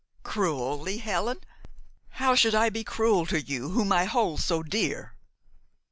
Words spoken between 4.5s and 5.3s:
dear?"